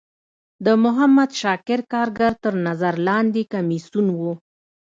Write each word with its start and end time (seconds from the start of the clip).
د 0.65 0.67
محمد 0.83 1.29
شاکر 1.41 1.79
کارګر 1.93 2.33
تر 2.43 2.53
نظر 2.67 2.93
لاندی 3.07 3.43
کمیسیون 3.53 4.07
و. 4.19 4.21